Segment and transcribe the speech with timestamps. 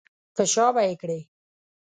[0.35, 1.19] په شا به یې کړې.